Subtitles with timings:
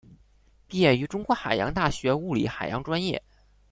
[0.67, 3.21] 毕业于中国海洋大学物理海洋专业。